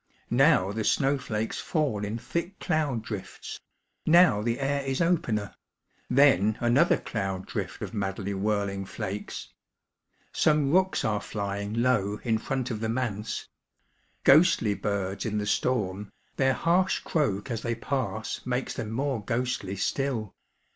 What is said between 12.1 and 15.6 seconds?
in front of the manse. Ghostly birds in the